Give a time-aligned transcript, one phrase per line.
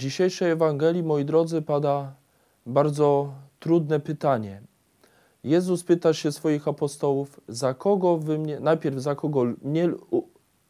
[0.00, 2.14] dzisiejszej Ewangelii, moi drodzy, pada
[2.66, 4.62] bardzo trudne pytanie.
[5.44, 9.90] Jezus pyta się swoich apostołów, za kogo wy mnie, najpierw za kogo, mnie,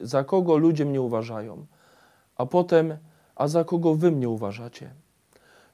[0.00, 1.66] za kogo ludzie mnie uważają,
[2.36, 2.96] a potem,
[3.36, 4.90] a za kogo wy mnie uważacie.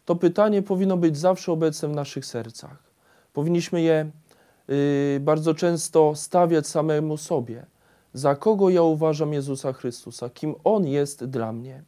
[0.04, 2.82] To pytanie powinno być zawsze obecne w naszych sercach.
[3.32, 4.10] Powinniśmy je
[4.70, 7.66] y, bardzo często stawiać samemu sobie.
[8.14, 10.30] Za kogo ja uważam Jezusa Chrystusa?
[10.30, 11.82] Kim On jest dla mnie?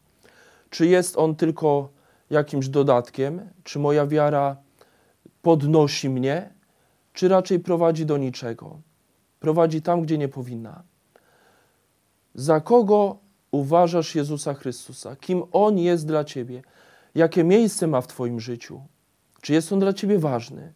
[0.70, 1.88] Czy jest On tylko
[2.30, 3.50] jakimś dodatkiem?
[3.64, 4.56] Czy moja wiara
[5.42, 6.50] podnosi mnie?
[7.12, 8.80] Czy raczej prowadzi do niczego?
[9.40, 10.82] Prowadzi tam, gdzie nie powinna.
[12.34, 13.18] Za kogo
[13.50, 15.16] uważasz Jezusa Chrystusa?
[15.16, 16.62] Kim On jest dla Ciebie?
[17.14, 18.80] Jakie miejsce ma w Twoim życiu?
[19.40, 20.72] Czy jest On dla Ciebie ważny?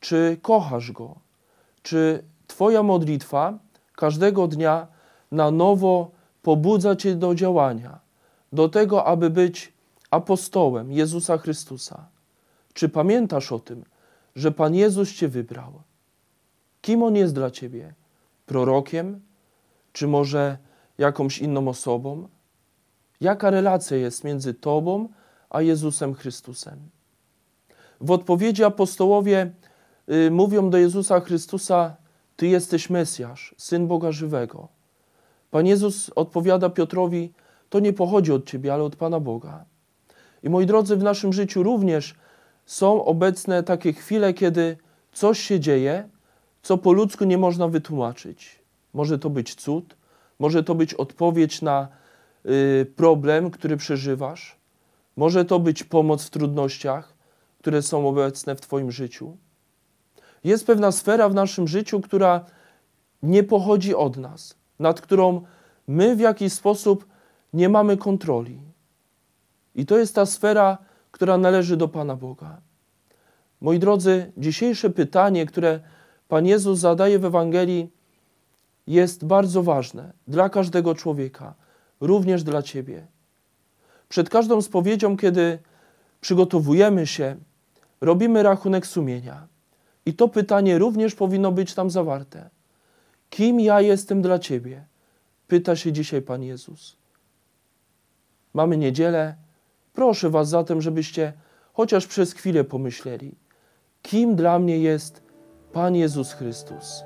[0.00, 1.14] Czy kochasz Go?
[1.82, 3.58] Czy Twoja modlitwa
[3.96, 4.86] każdego dnia
[5.32, 6.10] na nowo
[6.42, 8.00] pobudza Cię do działania,
[8.52, 9.72] do tego, aby być
[10.10, 12.08] apostołem Jezusa Chrystusa?
[12.72, 13.84] Czy pamiętasz o tym,
[14.36, 15.72] że Pan Jezus Cię wybrał?
[16.82, 17.94] Kim On jest dla Ciebie?
[18.46, 19.20] Prorokiem?
[19.92, 20.58] Czy może
[20.98, 22.28] jakąś inną osobą?
[23.20, 25.08] Jaka relacja jest między Tobą
[25.50, 26.78] a Jezusem Chrystusem?
[28.00, 29.52] W odpowiedzi apostołowie
[30.08, 31.96] y, mówią do Jezusa Chrystusa:
[32.36, 34.68] Ty jesteś Mesjasz, syn Boga żywego.
[35.50, 37.32] Pan Jezus odpowiada Piotrowi:
[37.70, 39.64] To nie pochodzi od Ciebie, ale od Pana Boga.
[40.42, 42.14] I moi drodzy, w naszym życiu również
[42.66, 44.76] są obecne takie chwile, kiedy
[45.12, 46.08] coś się dzieje,
[46.62, 48.58] co po ludzku nie można wytłumaczyć.
[48.94, 49.96] Może to być cud,
[50.38, 51.88] może to być odpowiedź na
[52.46, 54.56] y, problem, który przeżywasz,
[55.16, 57.14] może to być pomoc w trudnościach,
[57.58, 59.36] które są obecne w Twoim życiu.
[60.44, 62.44] Jest pewna sfera w naszym życiu, która
[63.22, 65.42] nie pochodzi od nas, nad którą
[65.88, 67.06] my w jakiś sposób
[67.52, 68.58] nie mamy kontroli.
[69.74, 70.78] I to jest ta sfera,
[71.10, 72.60] która należy do Pana Boga.
[73.60, 75.80] Moi drodzy, dzisiejsze pytanie, które
[76.28, 77.90] Pan Jezus zadaje w Ewangelii,
[78.86, 81.54] jest bardzo ważne dla każdego człowieka,
[82.00, 83.06] również dla Ciebie.
[84.08, 85.58] Przed każdą spowiedzią, kiedy
[86.20, 87.36] przygotowujemy się,
[88.00, 89.46] robimy rachunek sumienia.
[90.06, 92.50] I to pytanie również powinno być tam zawarte.
[93.30, 94.84] Kim ja jestem dla Ciebie?
[95.48, 96.96] Pyta się dzisiaj Pan Jezus.
[98.56, 99.34] Mamy niedzielę.
[99.92, 101.32] Proszę Was zatem, żebyście
[101.72, 103.34] chociaż przez chwilę pomyśleli,
[104.02, 105.22] kim dla mnie jest
[105.72, 107.02] Pan Jezus Chrystus.